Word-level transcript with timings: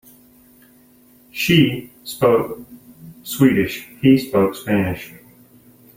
She 1.31 1.91
spoke 2.03 2.59
Swedish, 3.21 3.85
he 4.01 4.17
spoke 4.17 4.55
Spanish. 4.55 5.13